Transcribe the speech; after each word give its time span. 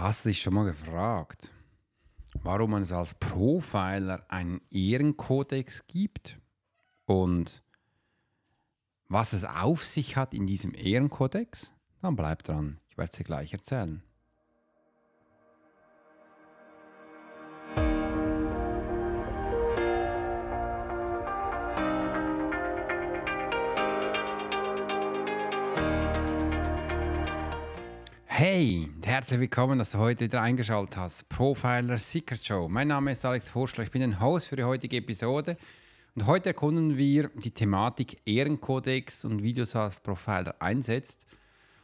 Hast 0.00 0.24
du 0.24 0.28
dich 0.28 0.40
schon 0.40 0.54
mal 0.54 0.64
gefragt, 0.64 1.52
warum 2.44 2.74
es 2.74 2.92
als 2.92 3.14
Profiler 3.14 4.24
einen 4.28 4.60
Ehrenkodex 4.70 5.88
gibt 5.88 6.38
und 7.04 7.64
was 9.08 9.32
es 9.32 9.42
auf 9.44 9.84
sich 9.84 10.14
hat 10.14 10.34
in 10.34 10.46
diesem 10.46 10.72
Ehrenkodex? 10.72 11.72
Dann 12.00 12.14
bleib 12.14 12.44
dran, 12.44 12.78
ich 12.90 12.96
werde 12.96 13.10
es 13.10 13.18
dir 13.18 13.24
gleich 13.24 13.52
erzählen. 13.52 14.04
Herzlich 29.18 29.40
willkommen, 29.40 29.80
dass 29.80 29.90
du 29.90 29.98
heute 29.98 30.26
wieder 30.26 30.42
eingeschaltet 30.42 30.96
hast. 30.96 31.28
Profiler 31.28 31.98
Secret 31.98 32.44
Show. 32.44 32.68
Mein 32.68 32.86
Name 32.86 33.10
ist 33.10 33.24
Alex 33.24 33.52
Horschler, 33.52 33.82
ich 33.82 33.90
bin 33.90 34.00
ein 34.00 34.20
Host 34.20 34.46
für 34.46 34.54
die 34.54 34.62
heutige 34.62 34.98
Episode. 34.98 35.56
Und 36.14 36.26
heute 36.26 36.50
erkunden 36.50 36.96
wir 36.96 37.28
die 37.34 37.50
Thematik 37.50 38.20
Ehrenkodex 38.26 39.24
und 39.24 39.42
wie 39.42 39.52
du 39.52 39.62
es 39.62 39.74
als 39.74 39.98
Profiler 39.98 40.54
einsetzt 40.60 41.26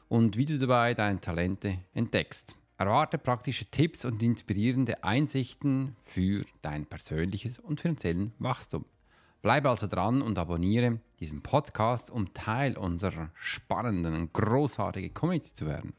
und 0.06 0.36
wie 0.36 0.44
du 0.44 0.60
dabei 0.60 0.94
deine 0.94 1.20
Talente 1.20 1.78
entdeckst. 1.92 2.56
Erwarte 2.78 3.18
praktische 3.18 3.66
Tipps 3.66 4.04
und 4.04 4.22
inspirierende 4.22 5.02
Einsichten 5.02 5.96
für 6.04 6.44
dein 6.62 6.86
persönliches 6.86 7.58
und 7.58 7.80
finanzielles 7.80 8.30
Wachstum. 8.38 8.84
Bleibe 9.42 9.70
also 9.70 9.88
dran 9.88 10.22
und 10.22 10.38
abonniere 10.38 11.00
diesen 11.18 11.42
Podcast, 11.42 12.12
um 12.12 12.32
Teil 12.32 12.78
unserer 12.78 13.30
spannenden 13.34 14.14
und 14.14 14.32
großartigen 14.32 15.12
Community 15.12 15.52
zu 15.52 15.66
werden. 15.66 15.94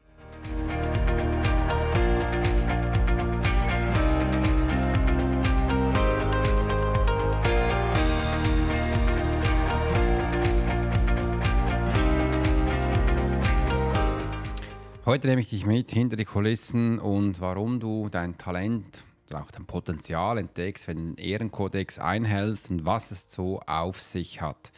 Heute 15.06 15.28
nehme 15.28 15.40
ich 15.40 15.48
dich 15.48 15.64
mit 15.64 15.90
hinter 15.90 16.16
die 16.16 16.24
Kulissen 16.24 16.98
und 16.98 17.40
warum 17.40 17.80
du 17.80 18.08
dein 18.10 18.36
Talent 18.36 19.04
oder 19.30 19.40
auch 19.40 19.50
dein 19.50 19.64
Potenzial 19.64 20.36
entdeckst, 20.36 20.88
wenn 20.88 20.96
du 20.96 21.14
den 21.14 21.24
Ehrenkodex 21.24 21.98
einhältst 21.98 22.70
und 22.70 22.84
was 22.84 23.12
es 23.12 23.32
so 23.32 23.60
auf 23.60 24.02
sich 24.02 24.42
hat. 24.42 24.72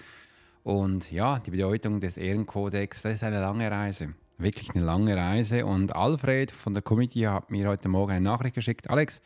Und 0.62 1.10
ja, 1.10 1.38
die 1.40 1.50
Bedeutung 1.50 1.98
des 2.00 2.18
Ehrenkodex, 2.18 3.02
das 3.02 3.14
ist 3.14 3.24
eine 3.24 3.40
lange 3.40 3.70
Reise 3.70 4.14
wirklich 4.38 4.74
eine 4.74 4.84
lange 4.84 5.16
Reise. 5.16 5.66
Und 5.66 5.94
Alfred 5.94 6.50
von 6.50 6.72
der 6.72 6.82
Committee 6.82 7.26
hat 7.26 7.50
mir 7.50 7.68
heute 7.68 7.88
Morgen 7.88 8.12
eine 8.12 8.20
Nachricht 8.20 8.54
geschickt. 8.54 8.88
Alex, 8.88 9.20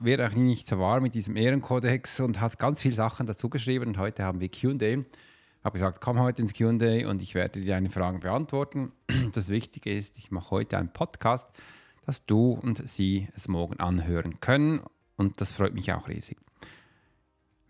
wird 0.00 0.20
auch 0.20 0.34
nicht 0.34 0.68
so 0.68 0.78
wahr 0.78 1.00
mit 1.00 1.14
diesem 1.14 1.36
Ehrenkodex 1.36 2.20
und 2.20 2.40
hat 2.40 2.58
ganz 2.58 2.80
viele 2.80 2.94
Sachen 2.94 3.26
dazu 3.26 3.50
geschrieben. 3.50 3.88
Und 3.88 3.98
heute 3.98 4.24
haben 4.24 4.40
wir 4.40 4.48
QA. 4.48 5.04
Habe 5.64 5.74
gesagt, 5.74 6.00
komm 6.00 6.18
heute 6.18 6.42
ins 6.42 6.54
QA 6.54 7.08
und 7.08 7.22
ich 7.22 7.34
werde 7.34 7.60
dir 7.60 7.66
deine 7.66 7.90
Fragen 7.90 8.20
beantworten. 8.20 8.92
Das 9.32 9.48
Wichtige 9.48 9.96
ist, 9.96 10.18
ich 10.18 10.30
mache 10.30 10.50
heute 10.50 10.76
einen 10.76 10.92
Podcast, 10.92 11.48
dass 12.04 12.26
du 12.26 12.52
und 12.52 12.88
sie 12.88 13.28
es 13.34 13.48
morgen 13.48 13.78
anhören 13.80 14.40
können. 14.40 14.80
Und 15.16 15.40
das 15.40 15.52
freut 15.52 15.74
mich 15.74 15.92
auch 15.92 16.08
riesig. 16.08 16.38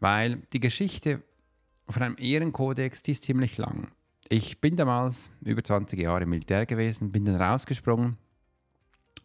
Weil 0.01 0.43
die 0.53 0.61
Geschichte 0.61 1.23
von 1.89 2.03
einem 2.03 2.17
Ehrenkodex, 2.19 3.03
die 3.03 3.13
ist 3.13 3.25
ziemlich 3.25 3.59
lang. 3.59 3.93
Ich 4.29 4.61
bin 4.61 4.77
damals 4.77 5.31
über 5.43 5.63
20 5.63 6.01
Jahre 6.01 6.23
im 6.23 6.31
Militär 6.31 6.65
gewesen, 6.65 7.11
bin 7.11 7.25
dann 7.27 7.37
rausgesprungen 7.37 8.17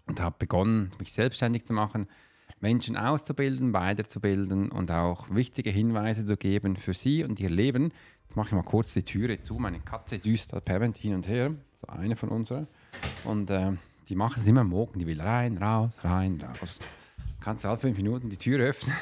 und 0.05 0.19
habe 0.19 0.35
begonnen, 0.37 0.91
mich 0.99 1.13
selbstständig 1.13 1.65
zu 1.65 1.73
machen, 1.73 2.07
Menschen 2.59 2.97
auszubilden, 2.97 3.73
weiterzubilden 3.73 4.71
und 4.71 4.91
auch 4.91 5.29
wichtige 5.29 5.69
Hinweise 5.69 6.25
zu 6.25 6.37
geben 6.37 6.75
für 6.75 6.93
sie 6.93 7.23
und 7.23 7.39
ihr 7.39 7.49
Leben. 7.49 7.93
Mache 8.37 8.49
ich 8.49 8.53
mal 8.53 8.61
kurz 8.61 8.93
die 8.93 9.01
Türe 9.01 9.39
zu. 9.39 9.55
Meine 9.55 9.79
Katze 9.79 10.19
düst 10.19 10.51
permanent 10.63 10.97
hin 10.97 11.15
und 11.15 11.27
her. 11.27 11.55
So 11.73 11.87
eine 11.87 12.15
von 12.15 12.29
unseren. 12.29 12.67
Und 13.23 13.49
äh, 13.49 13.71
die 14.09 14.15
machen 14.15 14.39
es 14.39 14.45
immer 14.45 14.63
morgen. 14.63 14.99
Die 14.99 15.07
will 15.07 15.19
rein, 15.19 15.57
raus, 15.57 15.89
rein, 16.03 16.39
raus. 16.39 16.77
Kannst 17.39 17.63
du 17.63 17.69
alle 17.69 17.79
fünf 17.79 17.97
Minuten 17.97 18.29
die 18.29 18.37
Tür 18.37 18.59
öffnen. 18.59 18.95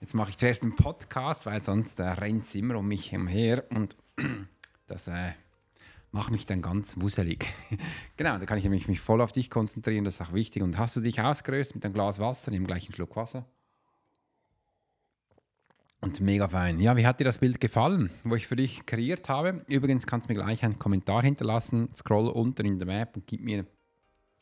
Jetzt 0.00 0.14
mache 0.14 0.30
ich 0.30 0.36
zuerst 0.36 0.62
einen 0.62 0.76
Podcast, 0.76 1.46
weil 1.46 1.64
sonst 1.64 1.98
äh, 1.98 2.04
rennt 2.04 2.46
sie 2.46 2.60
immer 2.60 2.76
um 2.76 2.86
mich 2.86 3.12
umher. 3.12 3.64
Und 3.70 3.96
das 4.86 5.08
äh, 5.08 5.32
macht 6.12 6.30
mich 6.30 6.46
dann 6.46 6.62
ganz 6.62 6.94
wuselig. 7.00 7.52
genau, 8.16 8.38
da 8.38 8.46
kann 8.46 8.58
ich 8.58 8.68
mich, 8.68 9.00
voll 9.00 9.20
auf 9.20 9.32
dich 9.32 9.50
konzentrieren, 9.50 10.04
das 10.04 10.20
ist 10.20 10.20
auch 10.20 10.32
wichtig. 10.32 10.62
Und 10.62 10.78
hast 10.78 10.94
du 10.94 11.00
dich 11.00 11.20
ausgerüstet 11.20 11.74
mit 11.74 11.84
einem 11.84 11.94
Glas 11.94 12.20
Wasser, 12.20 12.52
nimm 12.52 12.68
gleich 12.68 12.84
einen 12.84 12.94
Schluck 12.94 13.16
Wasser. 13.16 13.46
Und 16.02 16.20
mega 16.20 16.48
fein. 16.48 16.80
Ja, 16.80 16.96
wie 16.96 17.06
hat 17.06 17.20
dir 17.20 17.24
das 17.24 17.38
Bild 17.38 17.60
gefallen, 17.60 18.10
wo 18.24 18.34
ich 18.34 18.46
für 18.46 18.56
dich 18.56 18.86
kreiert 18.86 19.28
habe? 19.28 19.64
Übrigens 19.66 20.06
kannst 20.06 20.28
du 20.28 20.32
mir 20.32 20.40
gleich 20.40 20.64
einen 20.64 20.78
Kommentar 20.78 21.22
hinterlassen. 21.22 21.92
Scroll 21.92 22.28
unten 22.28 22.64
in 22.64 22.78
der 22.78 22.86
Map 22.86 23.16
und 23.16 23.26
gib 23.26 23.42
mir 23.42 23.66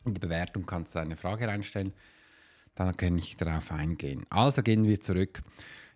in 0.04 0.14
die 0.14 0.20
Bewertung, 0.20 0.66
kannst 0.66 0.94
du 0.94 1.00
eine 1.00 1.16
Frage 1.16 1.48
reinstellen. 1.48 1.92
Dann 2.76 2.96
kann 2.96 3.19
ich 3.19 3.36
darauf 3.36 3.72
eingehen. 3.72 4.24
Also 4.30 4.62
gehen 4.62 4.84
wir 4.84 5.00
zurück 5.00 5.42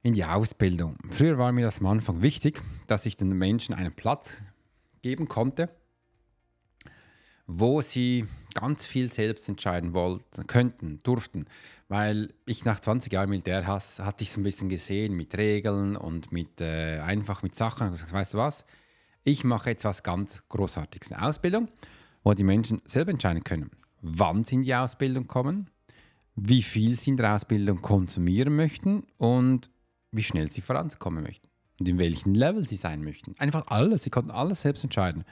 in 0.03 0.15
die 0.15 0.25
Ausbildung. 0.25 0.97
Früher 1.11 1.39
war 1.39 1.53
mir 1.53 1.65
das 1.65 1.79
am 1.79 1.87
Anfang 1.87 2.23
wichtig, 2.23 2.61
dass 2.89 3.07
ich 3.07 3.17
den 3.17 3.29
Menschen 3.29 3.73
einen 3.73 3.93
Platz 3.93 4.43
geben 5.01 5.29
konnte, 5.29 5.69
wo 7.47 7.81
sie 7.83 8.27
ganz 8.55 8.87
viel 8.87 9.09
selbst 9.09 9.49
entscheiden 9.49 9.95
wollten, 9.95 10.47
könnten, 10.47 11.01
durften. 11.03 11.47
Weil 11.89 12.33
ich 12.47 12.65
nach 12.65 12.81
20 12.81 13.13
Jahren 13.13 13.31
Militär 13.31 13.67
has, 13.67 13.99
hatte 13.99 14.25
ich 14.25 14.31
es 14.31 14.37
ein 14.37 14.43
bisschen 14.43 14.69
gesehen 14.69 15.15
mit 15.15 15.37
Regeln 15.37 15.97
und 15.97 16.33
mit 16.33 16.61
äh, 16.61 16.99
einfach 17.01 17.43
mit 17.43 17.55
Sachen. 17.55 17.87
Ich 17.87 17.93
gesagt, 17.93 18.13
weißt 18.13 18.35
du 18.35 18.39
was? 18.39 18.65
Ich 19.25 19.45
mache 19.45 19.71
jetzt 19.71 19.85
was 19.85 20.03
ganz 20.03 20.43
Großartiges. 20.49 21.13
Eine 21.13 21.29
Ausbildung, 21.29 21.69
wo 22.25 22.35
die 22.35 22.45
Menschen 22.45 22.83
selber 22.85 23.11
entscheiden 23.11 23.45
können, 23.45 23.71
wann 24.01 24.45
sie 24.45 24.57
in 24.57 24.63
die 24.65 24.75
Ausbildung 24.75 25.27
kommen, 25.27 25.71
wie 26.35 26.63
viel 26.63 26.99
sie 26.99 27.11
in 27.11 27.17
der 27.17 27.35
Ausbildung 27.35 27.83
konsumieren 27.83 28.57
möchten 28.57 29.05
und 29.19 29.71
wie 30.11 30.23
schnell 30.23 30.51
sie 30.51 30.61
vorankommen 30.61 31.23
möchten 31.23 31.49
und 31.79 31.89
in 31.89 31.99
welchem 31.99 32.35
Level 32.35 32.67
sie 32.67 32.77
sein 32.77 33.03
möchten. 33.03 33.35
Einfach 33.39 33.67
alles, 33.69 34.05
sie 34.05 34.11
konnten 34.11 34.31
alles 34.31 34.63
selbst 34.63 34.85
entscheiden. 34.85 35.25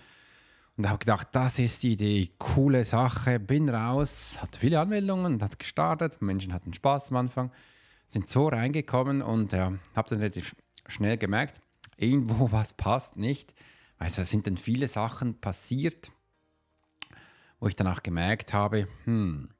Und 0.80 0.88
habe 0.88 1.00
gedacht, 1.00 1.28
das 1.32 1.58
ist 1.58 1.82
die 1.82 1.92
Idee, 1.92 2.30
coole 2.38 2.86
Sache, 2.86 3.38
bin 3.38 3.68
raus, 3.68 4.38
hat 4.40 4.56
viele 4.56 4.80
Anmeldungen 4.80 5.34
und 5.34 5.42
hat 5.42 5.58
gestartet, 5.58 6.22
Menschen 6.22 6.54
hatten 6.54 6.72
Spaß 6.72 7.10
am 7.10 7.18
Anfang, 7.18 7.52
sind 8.08 8.30
so 8.30 8.48
reingekommen 8.48 9.20
und 9.20 9.52
äh, 9.52 9.72
habe 9.94 10.08
dann 10.08 10.20
relativ 10.20 10.56
schnell 10.86 11.18
gemerkt, 11.18 11.60
irgendwo 11.98 12.50
was 12.52 12.72
passt 12.72 13.18
nicht, 13.18 13.52
es 13.98 14.16
sind 14.16 14.46
dann 14.46 14.56
viele 14.56 14.88
Sachen 14.88 15.38
passiert, 15.38 16.12
wo 17.58 17.68
ich 17.68 17.76
danach 17.76 18.02
gemerkt 18.02 18.54
habe, 18.54 18.88
hm, 19.04 19.50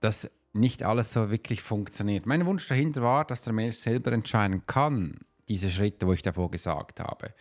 das 0.00 0.28
nicht 0.52 0.82
alles 0.82 1.12
so 1.12 1.30
wirklich 1.30 1.62
funktioniert. 1.62 2.26
Mein 2.26 2.46
Wunsch 2.46 2.66
dahinter 2.66 3.02
war, 3.02 3.24
dass 3.24 3.42
der 3.42 3.52
Mensch 3.52 3.76
selber 3.76 4.10
entscheiden 4.10 4.66
kann, 4.66 5.20
diese 5.48 5.70
Schritte, 5.70 6.08
wo 6.08 6.12
ich 6.14 6.22
davor 6.22 6.50
gesagt 6.50 6.98
habe. 6.98 7.32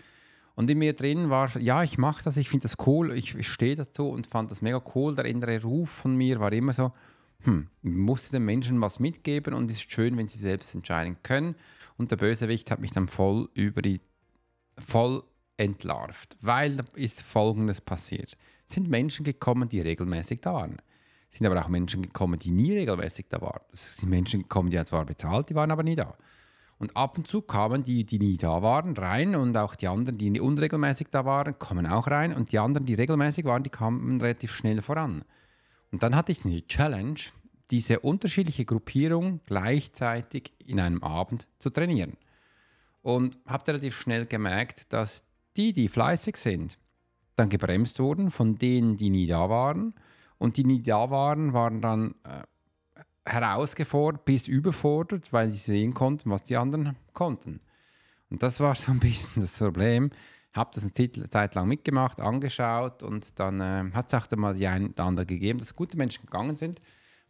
Und 0.59 0.70
in 0.70 0.78
mir 0.78 0.92
drin 0.92 1.30
war, 1.30 1.58
ja, 1.58 1.84
ich 1.84 1.97
mache 1.97 2.22
das, 2.22 2.36
ich 2.36 2.50
finde 2.50 2.64
das 2.64 2.75
cool, 2.86 3.18
ich, 3.18 3.34
ich 3.34 3.47
stehe 3.47 3.75
dazu 3.75 4.09
und 4.09 4.28
fand 4.28 4.52
das 4.52 4.62
mega 4.62 4.84
cool. 4.94 5.16
Der 5.16 5.24
innere 5.24 5.62
Ruf 5.62 5.90
von 5.90 6.18
mir 6.18 6.42
war 6.42 6.52
immer 6.52 6.74
so, 6.74 6.92
hm, 7.44 7.70
musste 7.81 8.31
den 8.31 8.44
Menschen 8.44 8.81
was 8.81 9.00
mitgeben 9.00 9.53
und 9.53 9.72
es 9.72 9.78
ist 9.78 9.90
schön, 9.90 10.18
wenn 10.18 10.28
sie 10.28 10.38
selbst 10.38 10.75
entscheiden 10.75 11.16
können. 11.24 11.56
Und 11.96 12.12
der 12.12 12.18
Bösewicht 12.18 12.72
hat 12.72 12.81
mich 12.81 12.92
dann 12.92 13.08
voll 13.08 13.48
über 13.53 13.81
die, 13.81 14.02
voll 14.86 15.24
entlarvt, 15.56 16.36
weil 16.42 16.81
ist 16.94 17.22
Folgendes 17.22 17.80
passiert. 17.80 18.36
Es 18.68 18.74
sind 18.75 18.90
Menschen 18.90 19.24
gekommen, 19.24 19.69
die 19.69 19.80
regelmäßig 19.80 20.42
da 20.42 20.56
waren 20.56 20.81
sind 21.30 21.46
aber 21.48 21.64
auch 21.64 21.69
Menschen 21.69 22.02
gekommen, 22.02 22.39
die 22.39 22.51
nie 22.51 22.74
regelmäßig 22.74 23.28
da 23.30 23.39
waren. 23.39 23.62
Es 23.72 23.98
sind 23.98 24.10
Menschen 24.10 24.42
gekommen, 24.42 24.72
die 24.72 24.83
zwar 24.83 25.06
bezahlt, 25.06 25.50
die 25.50 25.56
waren 25.56 25.72
aber 25.72 25.83
nie 25.83 25.95
da. 25.95 26.18
Und 26.80 26.96
ab 26.96 27.18
und 27.18 27.28
zu 27.28 27.42
kamen 27.42 27.84
die, 27.84 28.06
die 28.06 28.20
nie 28.20 28.38
da 28.38 28.62
waren, 28.62 28.96
rein 28.96 29.36
und 29.36 29.56
auch 29.58 29.76
die 29.76 29.90
anderen, 29.90 30.18
die 30.18 30.40
unregelmäßig 30.40 31.10
da 31.12 31.26
waren, 31.26 31.60
kommen 31.60 31.86
auch 31.86 32.08
rein 32.08 32.34
und 32.34 32.54
die 32.54 32.60
anderen, 32.60 32.86
die 32.86 32.94
regelmäßig 32.94 33.44
waren, 33.44 33.64
die 33.64 33.70
kamen 33.70 34.22
relativ 34.22 34.54
schnell 34.54 34.81
voran. 34.81 35.26
Und 35.92 36.04
dann 36.04 36.16
hatte 36.16 36.31
ich 36.31 36.42
die 36.42 36.66
Challenge, 36.68 37.20
diese 37.70 38.00
unterschiedliche 38.00 38.64
Gruppierung 38.64 39.42
gleichzeitig 39.46 40.54
in 40.66 40.80
einem 40.80 41.04
Abend 41.04 41.48
zu 41.60 41.70
trainieren. 41.70 42.14
Und 43.02 43.38
habe 43.46 43.68
relativ 43.68 43.98
schnell 43.98 44.26
gemerkt, 44.26 44.92
dass 44.94 45.24
die, 45.58 45.74
die 45.74 45.90
fleißig 45.90 46.38
sind, 46.38 46.80
dann 47.36 47.50
gebremst 47.50 48.00
wurden 48.00 48.31
von 48.31 48.58
denen, 48.58 48.96
die 48.96 49.10
nie 49.10 49.28
da 49.28 49.50
waren 49.50 49.94
und 50.38 50.56
die 50.56 50.64
nie 50.64 50.81
da 50.81 51.10
waren, 51.10 51.54
waren 51.54 51.81
dann 51.81 52.16
äh, 52.24 52.44
herausgefordert 53.25 54.25
bis 54.25 54.48
überfordert, 54.48 55.31
weil 55.31 55.51
sie 55.51 55.60
sehen 55.60 55.94
konnten, 55.94 56.30
was 56.30 56.44
die 56.44 56.57
anderen 56.57 56.95
konnten. 57.13 57.60
Und 58.30 58.44
das 58.44 58.60
war 58.60 58.75
so 58.75 58.92
ein 58.92 59.00
bisschen 59.00 59.42
das 59.42 59.57
Problem. 59.57 60.12
Habe 60.54 60.71
das 60.74 60.83
eine 60.83 61.30
Zeit 61.30 61.56
lang 61.56 61.68
mitgemacht, 61.68 62.19
angeschaut 62.19 63.04
und 63.04 63.39
dann 63.39 63.62
äh, 63.62 63.92
hat 63.94 64.07
es 64.07 64.13
auch 64.13 64.36
mal 64.36 64.56
die 64.56 64.68
ein 64.68 64.88
oder 64.88 65.04
andere 65.04 65.25
gegeben, 65.25 65.60
dass 65.60 65.75
gute 65.75 65.95
Menschen 65.95 66.25
gegangen 66.25 66.56
sind, 66.56 66.80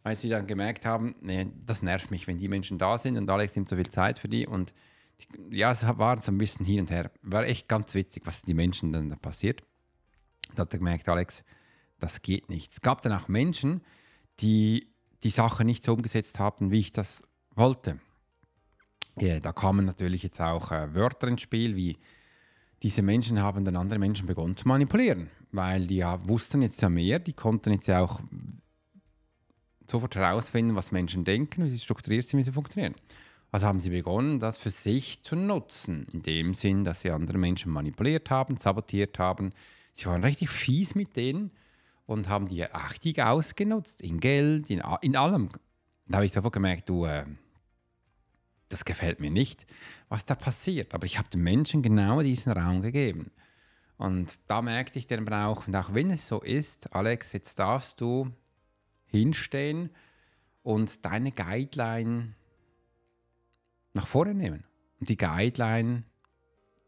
weil 0.02 0.16
sie 0.16 0.30
dann 0.30 0.46
gemerkt 0.46 0.86
haben, 0.86 1.14
nee, 1.20 1.46
das 1.66 1.82
nervt 1.82 2.10
mich, 2.10 2.26
wenn 2.26 2.38
die 2.38 2.48
Menschen 2.48 2.78
da 2.78 2.96
sind 2.96 3.18
und 3.18 3.28
Alex 3.28 3.54
nimmt 3.54 3.68
so 3.68 3.76
viel 3.76 3.90
Zeit 3.90 4.18
für 4.18 4.28
die 4.28 4.46
und 4.46 4.72
die, 5.20 5.58
ja, 5.58 5.70
es 5.70 5.86
war 5.98 6.18
so 6.20 6.32
ein 6.32 6.38
bisschen 6.38 6.64
hin 6.64 6.80
und 6.80 6.90
her. 6.90 7.10
War 7.20 7.44
echt 7.44 7.68
ganz 7.68 7.94
witzig, 7.94 8.22
was 8.24 8.40
die 8.40 8.54
Menschen 8.54 8.90
dann 8.90 9.10
da 9.10 9.16
passiert. 9.16 9.62
Da 10.54 10.62
hat 10.62 10.72
er 10.72 10.78
gemerkt, 10.78 11.06
Alex, 11.08 11.44
das 11.98 12.22
geht 12.22 12.48
nicht. 12.48 12.72
Es 12.72 12.80
gab 12.80 13.02
dann 13.02 13.12
auch 13.12 13.28
Menschen, 13.28 13.82
die 14.40 14.89
die 15.22 15.30
Sache 15.30 15.64
nicht 15.64 15.84
so 15.84 15.92
umgesetzt 15.92 16.38
haben, 16.38 16.70
wie 16.70 16.80
ich 16.80 16.92
das 16.92 17.22
wollte. 17.54 17.98
Ja, 19.18 19.40
da 19.40 19.52
kamen 19.52 19.84
natürlich 19.84 20.22
jetzt 20.22 20.40
auch 20.40 20.72
äh, 20.72 20.94
Wörter 20.94 21.28
ins 21.28 21.42
Spiel, 21.42 21.76
wie 21.76 21.98
diese 22.82 23.02
Menschen 23.02 23.40
haben 23.40 23.64
dann 23.64 23.76
andere 23.76 23.98
Menschen 23.98 24.26
begonnen 24.26 24.56
zu 24.56 24.66
manipulieren, 24.66 25.28
weil 25.52 25.86
die 25.86 25.96
ja 25.96 26.26
wussten 26.26 26.62
jetzt 26.62 26.80
ja 26.80 26.88
mehr, 26.88 27.18
die 27.18 27.34
konnten 27.34 27.72
jetzt 27.72 27.88
ja 27.88 28.00
auch 28.00 28.20
sofort 29.86 30.14
herausfinden, 30.14 30.76
was 30.76 30.92
Menschen 30.92 31.24
denken, 31.24 31.64
wie 31.64 31.68
sie 31.68 31.80
strukturiert 31.80 32.26
sind, 32.26 32.38
wie 32.38 32.44
sie 32.44 32.52
funktionieren. 32.52 32.94
Also 33.52 33.66
haben 33.66 33.80
sie 33.80 33.90
begonnen, 33.90 34.38
das 34.38 34.58
für 34.58 34.70
sich 34.70 35.22
zu 35.22 35.34
nutzen, 35.34 36.06
in 36.12 36.22
dem 36.22 36.54
Sinn, 36.54 36.84
dass 36.84 37.02
sie 37.02 37.10
andere 37.10 37.36
Menschen 37.36 37.72
manipuliert 37.72 38.30
haben, 38.30 38.56
sabotiert 38.56 39.18
haben. 39.18 39.52
Sie 39.92 40.06
waren 40.06 40.22
richtig 40.22 40.48
fies 40.50 40.94
mit 40.94 41.16
denen 41.16 41.50
und 42.10 42.28
haben 42.28 42.48
die 42.48 42.62
richtig 42.62 43.22
ausgenutzt, 43.22 44.00
in 44.00 44.18
Geld, 44.18 44.68
in, 44.68 44.82
in 45.00 45.14
allem. 45.14 45.48
Da 46.08 46.16
habe 46.16 46.26
ich 46.26 46.32
sofort 46.32 46.52
gemerkt, 46.52 46.88
du, 46.88 47.04
äh, 47.04 47.24
das 48.68 48.84
gefällt 48.84 49.20
mir 49.20 49.30
nicht, 49.30 49.64
was 50.08 50.24
da 50.24 50.34
passiert. 50.34 50.92
Aber 50.92 51.06
ich 51.06 51.18
habe 51.18 51.30
den 51.30 51.42
Menschen 51.42 51.82
genau 51.82 52.20
diesen 52.20 52.50
Raum 52.50 52.82
gegeben. 52.82 53.30
Und 53.96 54.40
da 54.48 54.60
merkte 54.60 54.98
ich 54.98 55.06
den 55.06 55.24
Brauch. 55.24 55.68
Und 55.68 55.76
auch 55.76 55.94
wenn 55.94 56.10
es 56.10 56.26
so 56.26 56.40
ist, 56.40 56.92
Alex, 56.96 57.32
jetzt 57.32 57.60
darfst 57.60 58.00
du 58.00 58.32
hinstehen 59.06 59.90
und 60.64 61.04
deine 61.04 61.30
Guideline 61.30 62.34
nach 63.92 64.08
vorne 64.08 64.34
nehmen. 64.34 64.64
Und 64.98 65.10
die 65.10 65.16
Guideline, 65.16 66.02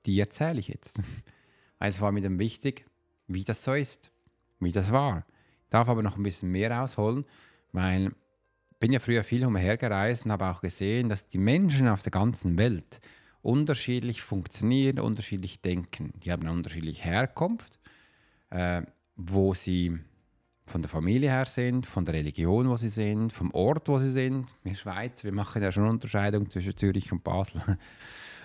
die 0.04 0.18
erzähle 0.18 0.58
ich 0.58 0.66
jetzt. 0.66 1.00
Weil 1.78 1.90
es 1.90 2.00
war 2.00 2.10
mir 2.10 2.22
dann 2.22 2.40
wichtig, 2.40 2.84
wie 3.28 3.44
das 3.44 3.62
so 3.62 3.74
ist, 3.74 4.10
wie 4.64 4.72
das 4.72 4.92
war. 4.92 5.24
Ich 5.64 5.70
darf 5.70 5.88
aber 5.88 6.02
noch 6.02 6.16
ein 6.16 6.22
bisschen 6.22 6.50
mehr 6.50 6.70
rausholen, 6.70 7.24
weil 7.72 8.06
ich 8.06 8.78
bin 8.78 8.92
ja 8.92 8.98
früher 8.98 9.24
viel 9.24 9.44
umhergereist 9.44 10.24
und 10.24 10.32
habe 10.32 10.46
auch 10.48 10.60
gesehen, 10.60 11.08
dass 11.08 11.28
die 11.28 11.38
Menschen 11.38 11.88
auf 11.88 12.02
der 12.02 12.10
ganzen 12.10 12.58
Welt 12.58 13.00
unterschiedlich 13.42 14.22
funktionieren, 14.22 15.00
unterschiedlich 15.00 15.60
denken. 15.60 16.12
Die 16.24 16.32
haben 16.32 16.42
eine 16.42 16.52
unterschiedliche 16.52 17.02
Herkunft, 17.02 17.80
äh, 18.50 18.82
wo 19.16 19.54
sie 19.54 19.98
von 20.66 20.80
der 20.80 20.88
Familie 20.88 21.30
her 21.30 21.46
sind, 21.46 21.86
von 21.86 22.04
der 22.04 22.14
Religion, 22.14 22.68
wo 22.68 22.76
sie 22.76 22.88
sind, 22.88 23.32
vom 23.32 23.50
Ort, 23.52 23.88
wo 23.88 23.98
sie 23.98 24.10
sind. 24.10 24.54
Wir 24.62 24.74
Schweizer, 24.76 25.24
wir 25.24 25.32
machen 25.32 25.62
ja 25.62 25.72
schon 25.72 25.88
Unterscheidung 25.88 26.48
zwischen 26.48 26.76
Zürich 26.76 27.12
und 27.12 27.22
Basel. 27.24 27.62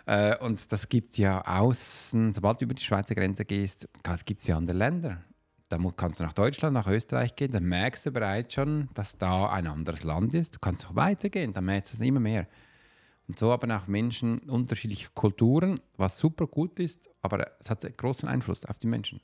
Äh, 0.09 0.37
und 0.37 0.71
das 0.71 0.87
gibt 0.87 1.11
es 1.11 1.17
ja 1.17 1.41
außen, 1.45 2.31
sobald 2.31 2.61
du 2.61 2.63
über 2.63 2.73
die 2.73 2.81
Schweizer 2.81 3.13
Grenze 3.13 3.43
gehst, 3.43 3.89
gibt 4.23 4.39
es 4.39 4.47
ja 4.47 4.55
andere 4.55 4.77
Länder. 4.77 5.21
Da 5.69 5.77
kannst 5.97 6.19
du 6.19 6.23
nach 6.23 6.33
Deutschland, 6.33 6.73
nach 6.73 6.87
Österreich 6.87 7.35
gehen, 7.35 7.51
dann 7.51 7.65
merkst 7.65 8.05
du 8.05 8.11
bereits 8.11 8.53
schon, 8.53 8.89
dass 8.93 9.17
da 9.17 9.49
ein 9.49 9.67
anderes 9.67 10.03
Land 10.03 10.33
ist. 10.33 10.55
Du 10.55 10.59
kannst 10.59 10.87
auch 10.87 10.95
weitergehen, 10.95 11.51
dann 11.51 11.65
merkst 11.65 11.93
du 11.93 11.97
es 11.97 12.01
immer 12.01 12.21
mehr. 12.21 12.47
Und 13.27 13.37
so 13.37 13.51
haben 13.51 13.69
auch 13.71 13.87
Menschen 13.87 14.39
unterschiedliche 14.39 15.09
Kulturen, 15.13 15.79
was 15.97 16.17
super 16.17 16.47
gut 16.47 16.79
ist, 16.79 17.09
aber 17.21 17.51
es 17.59 17.69
hat 17.69 17.83
einen 17.83 17.97
großen 17.97 18.29
Einfluss 18.29 18.63
auf 18.63 18.77
die 18.77 18.87
Menschen. 18.87 19.19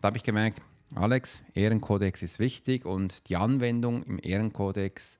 Da 0.00 0.06
habe 0.06 0.16
ich 0.16 0.22
gemerkt, 0.22 0.62
Alex, 0.94 1.42
Ehrenkodex 1.52 2.22
ist 2.22 2.38
wichtig 2.38 2.86
und 2.86 3.28
die 3.28 3.36
Anwendung 3.36 4.02
im 4.04 4.18
Ehrenkodex, 4.22 5.18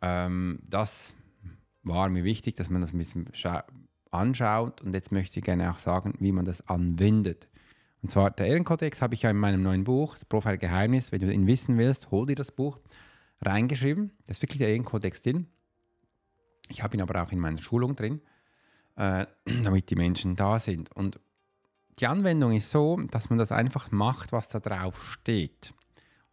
ähm, 0.00 0.60
das 0.62 1.14
war 1.82 2.08
mir 2.08 2.22
wichtig, 2.22 2.54
dass 2.54 2.70
man 2.70 2.80
das 2.80 2.92
ein 2.92 2.98
bisschen 2.98 3.28
anschaut 4.12 4.82
und 4.82 4.94
jetzt 4.94 5.10
möchte 5.10 5.40
ich 5.40 5.44
gerne 5.44 5.72
auch 5.72 5.80
sagen, 5.80 6.14
wie 6.20 6.30
man 6.30 6.44
das 6.44 6.68
anwendet. 6.68 7.48
Und 8.02 8.10
zwar 8.10 8.30
der 8.32 8.48
Ehrenkodex 8.48 9.00
habe 9.00 9.14
ich 9.14 9.22
ja 9.22 9.30
in 9.30 9.36
meinem 9.36 9.62
neuen 9.62 9.84
Buch, 9.84 10.14
das 10.14 10.24
Profil 10.24 10.58
Geheimnis, 10.58 11.12
wenn 11.12 11.20
du 11.20 11.32
ihn 11.32 11.46
wissen 11.46 11.78
willst, 11.78 12.10
hol 12.10 12.26
dir 12.26 12.34
das 12.34 12.50
Buch, 12.50 12.80
reingeschrieben. 13.40 14.10
Da 14.26 14.32
ist 14.32 14.42
wirklich 14.42 14.58
der 14.58 14.68
Ehrenkodex 14.68 15.22
drin. 15.22 15.46
Ich 16.68 16.82
habe 16.82 16.96
ihn 16.96 17.02
aber 17.02 17.22
auch 17.22 17.30
in 17.30 17.38
meiner 17.38 17.58
Schulung 17.58 17.94
drin, 17.94 18.20
äh, 18.96 19.26
damit 19.64 19.90
die 19.90 19.96
Menschen 19.96 20.34
da 20.34 20.58
sind. 20.58 20.90
Und 20.94 21.20
die 22.00 22.06
Anwendung 22.06 22.52
ist 22.52 22.70
so, 22.70 22.96
dass 23.10 23.30
man 23.30 23.38
das 23.38 23.52
einfach 23.52 23.90
macht, 23.92 24.32
was 24.32 24.48
da 24.48 24.58
drauf 24.58 25.00
steht. 25.12 25.72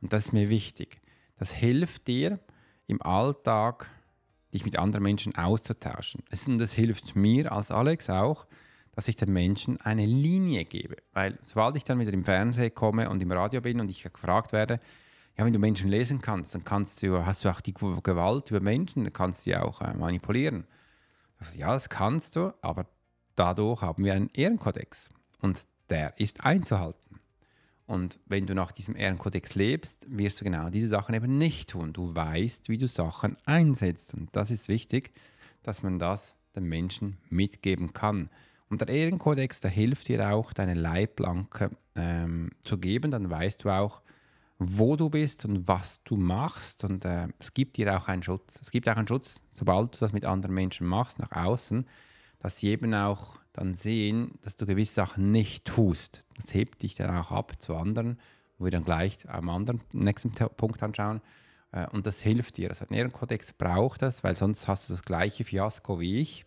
Und 0.02 0.14
das 0.14 0.26
ist 0.26 0.34
mir 0.34 0.50
wichtig. 0.50 1.02
Das 1.38 1.52
hilft 1.52 2.08
dir 2.08 2.40
im 2.88 3.02
Alltag, 3.02 3.88
dich 4.54 4.66
mit 4.66 4.80
anderen 4.80 5.04
Menschen 5.04 5.36
auszutauschen. 5.36 6.24
Und 6.48 6.58
das 6.58 6.74
hilft 6.74 7.16
mir 7.16 7.52
als 7.52 7.70
Alex 7.70 8.10
auch, 8.10 8.48
dass 9.00 9.08
ich 9.08 9.16
den 9.16 9.32
Menschen 9.32 9.80
eine 9.80 10.06
Linie 10.06 10.66
gebe. 10.66 10.98
Weil 11.14 11.40
sobald 11.42 11.78
ich 11.78 11.86
dann 11.86 12.00
wieder 12.00 12.12
im 12.12 12.26
Fernsehen 12.26 12.76
komme 12.76 13.10
und 13.10 13.22
im 13.22 13.32
Radio 13.32 13.62
bin 13.62 13.80
und 13.80 13.90
ich 13.90 14.04
gefragt 14.04 14.52
werde, 14.52 14.82
ja, 15.38 15.46
wenn 15.46 15.54
du 15.54 15.60
Menschen 15.60 15.90
lesen 15.90 16.20
kannst, 16.20 16.54
dann 16.54 16.66
kannst 16.66 17.02
du, 17.02 17.26
hast 17.26 17.46
du 17.46 17.50
auch 17.50 17.62
die 17.62 17.74
Gewalt 17.74 18.52
über 18.52 18.60
Menschen, 18.60 19.06
dann 19.06 19.14
kannst 19.14 19.46
du 19.46 19.52
ja 19.52 19.64
auch 19.64 19.80
äh, 19.80 19.94
manipulieren. 19.94 20.68
Also, 21.38 21.58
ja, 21.58 21.72
das 21.72 21.88
kannst 21.88 22.36
du, 22.36 22.54
aber 22.62 22.88
dadurch 23.36 23.82
haben 23.82 24.04
wir 24.04 24.16
einen 24.16 24.32
Ehrenkodex 24.34 25.10
und 25.40 25.66
der 25.90 26.20
ist 26.20 26.44
einzuhalten. 26.44 27.22
Und 27.86 28.20
wenn 28.26 28.48
du 28.48 28.54
nach 28.54 28.74
diesem 28.74 28.98
Ehrenkodex 28.98 29.56
lebst, 29.56 30.08
wirst 30.10 30.42
du 30.42 30.44
genau 30.44 30.70
diese 30.70 30.90
Sachen 30.90 31.16
eben 31.16 31.38
nicht 31.38 31.70
tun. 31.70 31.94
Du 31.94 32.14
weißt, 32.14 32.68
wie 32.68 32.78
du 32.78 32.90
Sachen 32.90 33.38
einsetzt. 33.46 34.14
Und 34.14 34.36
das 34.36 34.52
ist 34.52 34.68
wichtig, 34.68 35.14
dass 35.64 35.84
man 35.84 36.00
das 36.00 36.36
den 36.54 36.66
Menschen 36.66 37.16
mitgeben 37.30 37.94
kann. 37.94 38.30
Und 38.70 38.82
der 38.82 38.90
Ehrenkodex, 38.90 39.62
der 39.62 39.72
hilft 39.72 40.08
dir 40.08 40.30
auch, 40.30 40.54
deine 40.54 40.76
Leitplanke 40.76 41.72
ähm, 41.96 42.52
zu 42.62 42.78
geben. 42.78 43.12
Dann 43.12 43.30
weißt 43.30 43.64
du 43.64 43.70
auch, 43.70 44.02
wo 44.60 44.96
du 44.96 45.10
bist 45.10 45.46
und 45.46 45.68
was 45.68 46.04
du 46.04 46.18
machst. 46.18 46.84
Und 46.84 47.04
äh, 47.06 47.30
es 47.40 47.54
gibt 47.54 47.78
dir 47.78 47.98
auch 47.98 48.08
einen 48.08 48.22
Schutz. 48.22 48.60
Es 48.62 48.72
gibt 48.72 48.88
auch 48.88 48.98
einen 48.98 49.08
Schutz, 49.08 49.42
sobald 49.54 49.96
du 49.96 50.00
das 50.00 50.14
mit 50.14 50.26
anderen 50.26 50.54
Menschen 50.54 50.86
machst, 50.86 51.18
nach 51.18 51.32
außen, 51.32 51.86
dass 52.40 52.60
sie 52.60 52.68
eben 52.68 52.94
auch 52.94 53.38
dann 53.54 53.74
sehen, 53.74 54.38
dass 54.42 54.56
du 54.56 54.66
gewisse 54.66 54.94
Sachen 54.94 55.32
nicht 55.32 55.66
tust. 55.66 56.26
Das 56.36 56.54
hebt 56.54 56.84
dich 56.84 56.96
dann 56.96 57.16
auch 57.16 57.32
ab 57.32 57.60
zu 57.60 57.76
anderen, 57.76 58.20
wo 58.58 58.66
wir 58.66 58.72
dann 58.72 58.84
gleich 58.84 59.18
am 59.28 59.50
anderen 59.50 59.82
nächsten 59.94 60.32
Punkt 60.32 60.84
anschauen. 60.84 61.22
Äh, 61.72 61.88
und 61.88 62.06
das 62.06 62.22
hilft 62.22 62.58
dir. 62.58 62.70
Also 62.70 62.86
ein 62.86 62.94
Ehrenkodex 62.94 63.54
braucht 63.54 64.04
das, 64.04 64.24
weil 64.24 64.36
sonst 64.36 64.68
hast 64.68 64.90
du 64.90 64.94
das 64.94 65.04
gleiche 65.04 65.44
Fiasko 65.44 66.00
wie 66.00 66.20
ich. 66.20 66.46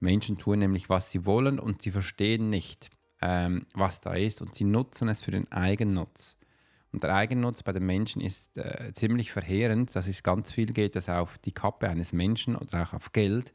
Menschen 0.00 0.38
tun 0.38 0.58
nämlich, 0.58 0.88
was 0.88 1.10
sie 1.10 1.24
wollen 1.24 1.58
und 1.58 1.82
sie 1.82 1.90
verstehen 1.90 2.50
nicht, 2.50 2.88
ähm, 3.20 3.66
was 3.74 4.00
da 4.00 4.14
ist 4.14 4.42
und 4.42 4.54
sie 4.54 4.64
nutzen 4.64 5.08
es 5.08 5.22
für 5.22 5.30
den 5.30 5.50
Eigennutz. 5.50 6.36
Und 6.92 7.02
der 7.02 7.14
Eigennutz 7.14 7.62
bei 7.62 7.72
den 7.72 7.84
Menschen 7.84 8.22
ist 8.22 8.58
äh, 8.58 8.92
ziemlich 8.92 9.32
verheerend, 9.32 9.94
dass 9.94 10.08
es 10.08 10.22
ganz 10.22 10.52
viel 10.52 10.66
geht, 10.66 10.96
dass 10.96 11.08
auf 11.08 11.38
die 11.38 11.52
Kappe 11.52 11.88
eines 11.88 12.12
Menschen 12.12 12.56
oder 12.56 12.82
auch 12.82 12.92
auf 12.94 13.12
Geld 13.12 13.52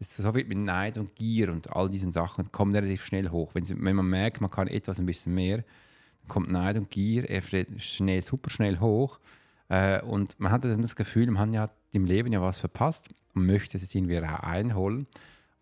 das 0.00 0.16
so 0.16 0.34
wird 0.34 0.48
mit 0.48 0.56
Neid 0.56 0.96
und 0.96 1.14
Gier 1.14 1.52
und 1.52 1.76
all 1.76 1.90
diesen 1.90 2.10
Sachen 2.10 2.50
kommt 2.50 2.74
relativ 2.74 3.04
schnell 3.04 3.28
hoch. 3.28 3.50
Wenn, 3.54 3.68
wenn 3.84 3.96
man 3.96 4.08
merkt, 4.08 4.40
man 4.40 4.50
kann 4.50 4.66
etwas 4.66 4.98
ein 4.98 5.04
bisschen 5.04 5.34
mehr, 5.34 5.58
dann 5.58 6.28
kommt 6.28 6.50
Neid 6.50 6.78
und 6.78 6.90
Gier 6.90 7.26
schnell, 7.76 8.22
super 8.22 8.48
schnell 8.48 8.80
hoch. 8.80 9.20
Äh, 9.68 10.00
und 10.00 10.40
man 10.40 10.52
hat 10.52 10.64
das 10.64 10.96
Gefühl, 10.96 11.30
man 11.30 11.58
hat 11.58 11.74
im 11.92 12.06
Leben 12.06 12.32
ja 12.32 12.40
was 12.40 12.60
verpasst 12.60 13.10
und 13.34 13.44
möchte 13.44 13.76
es 13.76 13.94
irgendwie 13.94 14.16
einholen 14.16 15.06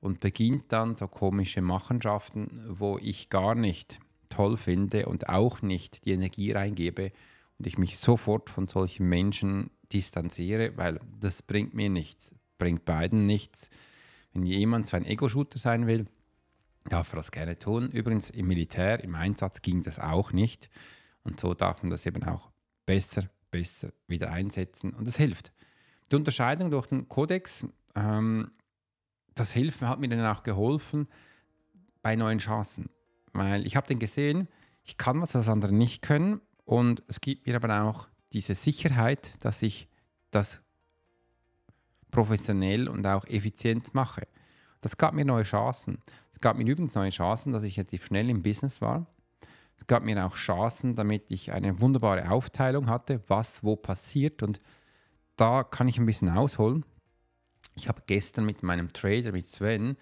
und 0.00 0.20
beginnt 0.20 0.72
dann 0.72 0.94
so 0.94 1.08
komische 1.08 1.60
Machenschaften, 1.60 2.64
wo 2.68 2.98
ich 2.98 3.30
gar 3.30 3.54
nicht 3.54 3.98
toll 4.28 4.56
finde 4.56 5.06
und 5.06 5.28
auch 5.28 5.62
nicht 5.62 6.04
die 6.04 6.12
Energie 6.12 6.52
reingebe 6.52 7.12
und 7.58 7.66
ich 7.66 7.78
mich 7.78 7.98
sofort 7.98 8.50
von 8.50 8.68
solchen 8.68 9.08
Menschen 9.08 9.70
distanziere, 9.92 10.76
weil 10.76 11.00
das 11.20 11.42
bringt 11.42 11.74
mir 11.74 11.90
nichts, 11.90 12.34
bringt 12.58 12.84
beiden 12.84 13.26
nichts. 13.26 13.70
Wenn 14.32 14.44
jemand 14.44 14.86
so 14.86 14.96
ein 14.96 15.04
Ego-Shooter 15.04 15.58
sein 15.58 15.86
will, 15.86 16.06
darf 16.88 17.12
er 17.12 17.16
das 17.16 17.32
gerne 17.32 17.58
tun. 17.58 17.90
Übrigens 17.90 18.30
im 18.30 18.46
Militär, 18.46 19.02
im 19.02 19.14
Einsatz 19.14 19.62
ging 19.62 19.82
das 19.82 19.98
auch 19.98 20.32
nicht. 20.32 20.70
Und 21.24 21.40
so 21.40 21.54
darf 21.54 21.82
man 21.82 21.90
das 21.90 22.06
eben 22.06 22.22
auch 22.24 22.50
besser, 22.86 23.28
besser 23.50 23.90
wieder 24.06 24.30
einsetzen. 24.30 24.92
Und 24.92 25.06
das 25.08 25.16
hilft. 25.16 25.52
Die 26.10 26.16
Unterscheidung 26.16 26.70
durch 26.70 26.86
den 26.86 27.08
Kodex, 27.08 27.66
ähm, 27.94 28.50
das 29.38 29.52
hilft, 29.52 29.82
hat 29.82 30.00
mir 30.00 30.08
dann 30.08 30.24
auch 30.26 30.42
geholfen 30.42 31.08
bei 32.02 32.16
neuen 32.16 32.38
Chancen. 32.38 32.90
Weil 33.32 33.66
ich 33.66 33.76
habe 33.76 33.86
dann 33.86 33.98
gesehen, 33.98 34.48
ich 34.84 34.96
kann 34.96 35.20
was, 35.20 35.32
das 35.32 35.48
andere 35.48 35.72
nicht 35.72 36.02
können. 36.02 36.40
Und 36.64 37.02
es 37.08 37.20
gibt 37.20 37.46
mir 37.46 37.56
aber 37.56 37.82
auch 37.82 38.08
diese 38.32 38.54
Sicherheit, 38.54 39.32
dass 39.40 39.62
ich 39.62 39.88
das 40.30 40.60
professionell 42.10 42.88
und 42.88 43.06
auch 43.06 43.26
effizient 43.26 43.94
mache. 43.94 44.26
Das 44.80 44.96
gab 44.96 45.14
mir 45.14 45.24
neue 45.24 45.44
Chancen. 45.44 45.98
Es 46.32 46.40
gab 46.40 46.56
mir 46.56 46.66
übrigens 46.70 46.94
neue 46.94 47.10
Chancen, 47.10 47.52
dass 47.52 47.62
ich 47.62 47.76
relativ 47.76 48.06
schnell 48.06 48.30
im 48.30 48.42
Business 48.42 48.80
war. 48.80 49.06
Es 49.76 49.86
gab 49.86 50.02
mir 50.02 50.24
auch 50.24 50.34
Chancen, 50.34 50.96
damit 50.96 51.24
ich 51.28 51.52
eine 51.52 51.80
wunderbare 51.80 52.30
Aufteilung 52.30 52.88
hatte, 52.88 53.22
was 53.28 53.62
wo 53.62 53.76
passiert. 53.76 54.42
Und 54.42 54.60
da 55.36 55.62
kann 55.62 55.88
ich 55.88 55.98
ein 55.98 56.06
bisschen 56.06 56.28
ausholen. 56.28 56.84
Ich 57.78 57.88
habe 57.88 58.02
gestern 58.06 58.44
mit 58.44 58.64
meinem 58.64 58.92
Trader, 58.92 59.30
mit 59.30 59.46
Sven, 59.46 59.96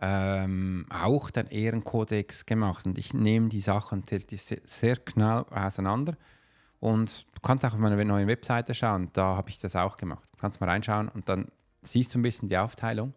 ähm, 0.00 0.86
auch 0.90 1.30
den 1.30 1.46
Ehrenkodex 1.46 2.44
gemacht. 2.44 2.86
Und 2.86 2.98
ich 2.98 3.14
nehme 3.14 3.48
die 3.48 3.60
Sachen 3.60 4.04
sehr, 4.08 4.20
sehr 4.64 4.96
genau 4.96 5.42
auseinander. 5.42 6.16
Und 6.80 7.26
du 7.32 7.40
kannst 7.40 7.64
auch 7.64 7.74
auf 7.74 7.78
meiner 7.78 8.02
neuen 8.04 8.26
Webseite 8.26 8.74
schauen, 8.74 9.10
da 9.12 9.36
habe 9.36 9.50
ich 9.50 9.58
das 9.58 9.76
auch 9.76 9.96
gemacht. 9.96 10.28
Du 10.32 10.40
kannst 10.40 10.60
mal 10.60 10.68
reinschauen 10.68 11.08
und 11.08 11.28
dann 11.28 11.46
siehst 11.82 12.14
du 12.14 12.18
ein 12.18 12.22
bisschen 12.22 12.48
die 12.48 12.58
Aufteilung. 12.58 13.14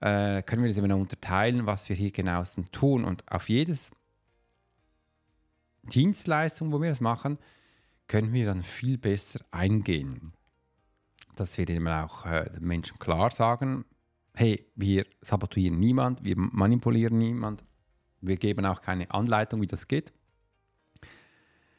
Äh, 0.00 0.42
können 0.42 0.62
wir 0.62 0.70
das 0.70 0.78
immer 0.78 0.94
unterteilen, 0.94 1.66
was 1.66 1.88
wir 1.88 1.96
hier 1.96 2.12
genau 2.12 2.44
tun. 2.70 3.04
Und 3.04 3.30
auf 3.30 3.48
jedes 3.48 3.90
Dienstleistung, 5.82 6.70
wo 6.72 6.80
wir 6.80 6.90
das 6.90 7.00
machen, 7.00 7.38
können 8.06 8.32
wir 8.32 8.46
dann 8.46 8.62
viel 8.62 8.96
besser 8.96 9.40
eingehen. 9.50 10.34
Dass 11.40 11.56
wir 11.56 11.68
immer 11.70 12.04
auch 12.04 12.26
äh, 12.26 12.50
den 12.50 12.64
Menschen 12.64 12.98
klar 12.98 13.30
sagen, 13.30 13.86
hey, 14.34 14.66
wir 14.76 15.06
sabotieren 15.22 15.78
niemand, 15.80 16.22
wir 16.22 16.36
manipulieren 16.36 17.16
niemand, 17.16 17.64
wir 18.20 18.36
geben 18.36 18.66
auch 18.66 18.82
keine 18.82 19.10
Anleitung, 19.10 19.62
wie 19.62 19.66
das 19.66 19.88
geht. 19.88 20.12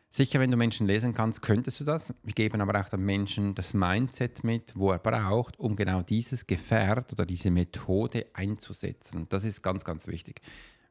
Sicher, 0.09 0.39
wenn 0.39 0.49
du 0.49 0.57
Menschen 0.57 0.87
lesen 0.87 1.13
kannst, 1.13 1.43
könntest 1.43 1.79
du 1.79 1.83
das. 1.83 2.13
Wir 2.23 2.33
geben 2.33 2.59
aber 2.59 2.81
auch 2.81 2.89
dem 2.89 3.05
Menschen 3.05 3.53
das 3.53 3.75
Mindset 3.75 4.43
mit, 4.43 4.75
wo 4.75 4.91
er 4.91 4.97
braucht, 4.97 5.59
um 5.59 5.75
genau 5.75 6.01
dieses 6.01 6.47
Gefährt 6.47 7.13
oder 7.13 7.27
diese 7.27 7.51
Methode 7.51 8.25
einzusetzen. 8.33 9.27
Das 9.29 9.45
ist 9.45 9.61
ganz, 9.61 9.85
ganz 9.85 10.07
wichtig. 10.07 10.41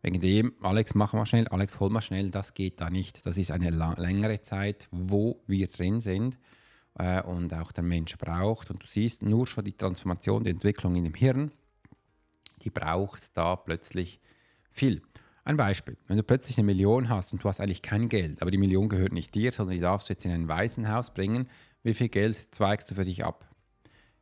Wegen 0.01 0.21
dem, 0.21 0.53
Alex, 0.63 0.95
mach 0.95 1.13
mal 1.13 1.27
schnell, 1.27 1.49
Alex, 1.49 1.81
hol 1.81 1.91
mal 1.91 2.01
schnell, 2.01 2.31
das 2.31 2.55
geht 2.55 2.81
da 2.81 2.89
nicht. 2.89 3.27
Das 3.27 3.37
ist 3.37 3.51
eine 3.51 3.71
längere 3.99 4.41
Zeit, 4.43 4.89
wo 4.93 5.43
wir 5.49 5.67
drin 5.67 6.01
sind 6.01 6.39
äh, 6.99 7.23
und 7.23 7.53
auch 7.55 7.73
der 7.73 7.85
Mensch 7.85 8.17
braucht. 8.19 8.71
Und 8.71 8.83
du 8.83 8.87
siehst 8.87 9.23
nur 9.23 9.47
schon 9.47 9.65
die 9.65 9.77
Transformation, 9.77 10.45
die 10.45 10.51
Entwicklung 10.51 10.97
in 10.97 11.05
dem 11.05 11.15
Hirn, 11.15 11.53
die 12.63 12.71
braucht 12.71 13.37
da 13.37 13.57
plötzlich 13.57 14.21
viel. 14.71 15.03
Ein 15.45 15.57
Beispiel, 15.57 15.97
wenn 16.07 16.17
du 16.17 16.23
plötzlich 16.23 16.59
eine 16.59 16.67
Million 16.67 17.09
hast 17.09 17.33
und 17.33 17.43
du 17.43 17.49
hast 17.49 17.61
eigentlich 17.61 17.83
kein 17.83 18.09
Geld, 18.09 18.43
aber 18.43 18.51
die 18.51 18.59
Million 18.59 18.89
gehört 18.89 19.13
nicht 19.13 19.35
dir, 19.35 19.53
sondern 19.53 19.75
die 19.75 19.81
darfst 19.81 20.09
du 20.09 20.13
jetzt 20.13 20.25
in 20.25 20.31
ein 20.31 20.49
Waisenhaus 20.49 21.15
bringen, 21.15 21.49
wie 21.83 21.95
viel 21.95 22.09
Geld 22.09 22.37
zweigst 22.55 22.91
du 22.91 22.95
für 22.95 23.05
dich 23.05 23.25
ab? 23.25 23.49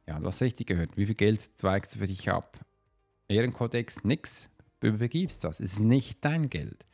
Ja, 0.06 0.18
du 0.20 0.26
hast 0.26 0.40
richtig 0.40 0.68
gehört, 0.68 0.96
wie 0.96 1.06
viel 1.06 1.16
Geld 1.16 1.42
zweigst 1.58 1.94
du 1.94 1.98
für 1.98 2.06
dich 2.06 2.30
ab? 2.30 2.58
Ehrenkodex, 3.26 4.04
nix, 4.04 4.48
du 4.80 4.88
übergibst 4.88 5.44
das, 5.44 5.60
es 5.60 5.74
ist 5.74 5.80
nicht 5.80 6.24
dein 6.24 6.48
Geld. 6.48 6.86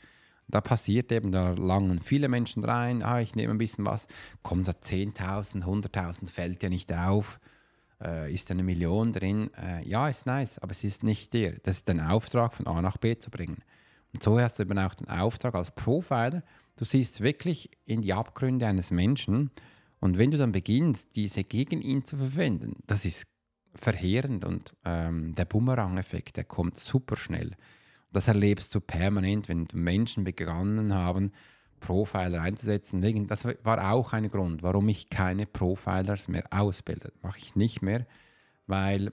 Da 0.49 0.61
passiert 0.61 1.11
eben, 1.11 1.33
da 1.33 1.53
langen 1.53 2.01
viele 2.01 2.29
Menschen 2.29 2.65
rein, 2.65 3.03
ah, 3.03 3.21
ich 3.21 3.35
nehme 3.35 3.55
ein 3.55 3.59
bisschen 3.59 3.87
was, 3.87 4.07
kommen 4.43 4.65
so 4.65 4.73
10.000, 4.73 5.65
100.000, 5.65 6.31
fällt 6.31 6.63
ja 6.63 6.69
nicht 6.69 6.93
auf, 6.93 7.41
äh, 8.03 8.33
ist 8.33 8.51
eine 8.51 8.63
Million 8.63 9.13
drin, 9.13 9.51
äh, 9.57 9.87
ja, 9.87 10.09
ist 10.09 10.27
nice, 10.27 10.59
aber 10.59 10.73
es 10.73 10.85
ist 10.85 11.03
nicht 11.03 11.33
dir. 11.33 11.59
Das 11.63 11.79
ist 11.79 11.89
dein 11.89 12.01
Auftrag, 12.01 12.55
von 12.55 12.67
A 12.67 12.83
nach 12.83 12.99
B 12.99 13.19
zu 13.19 13.31
bringen. 13.31 13.63
Und 14.13 14.23
so 14.23 14.39
hast 14.39 14.59
du 14.59 14.63
eben 14.63 14.79
auch 14.79 14.95
den 14.95 15.09
Auftrag 15.09 15.55
als 15.55 15.71
Profiler. 15.73 16.43
Du 16.77 16.85
siehst 16.85 17.21
wirklich 17.21 17.71
in 17.85 18.03
die 18.03 18.13
Abgründe 18.13 18.67
eines 18.67 18.91
Menschen. 18.91 19.51
Und 20.01 20.19
wenn 20.19 20.31
du 20.31 20.39
dann 20.39 20.53
beginnst, 20.53 21.17
diese 21.17 21.45
gegen 21.45 21.81
ihn 21.81 22.05
zu 22.05 22.17
verwenden, 22.17 22.77
das 22.87 23.05
ist 23.05 23.27
verheerend 23.75 24.45
und 24.45 24.75
ähm, 24.85 25.35
der 25.35 25.47
Bumerang-Effekt, 25.47 26.37
der 26.37 26.45
kommt 26.45 26.77
super 26.77 27.17
schnell. 27.17 27.53
Das 28.15 28.29
erlebst 28.29 28.75
du 28.75 28.81
permanent, 28.81 29.49
wenn 29.49 29.67
Menschen 29.73 30.23
begonnen 30.23 30.95
haben, 30.95 31.33
Profiler 31.81 32.41
einzusetzen. 32.41 33.27
Das 33.27 33.45
war 33.45 33.91
auch 33.91 34.13
ein 34.13 34.29
Grund, 34.29 34.63
warum 34.63 34.89
ich 34.89 35.11
keine 35.11 35.47
Profilers 35.47 36.29
mehr 36.29 36.45
ausbilde. 36.51 37.13
Mache 37.23 37.39
ich 37.39 37.57
nicht 37.57 37.83
mehr, 37.83 38.07
weil 38.67 39.13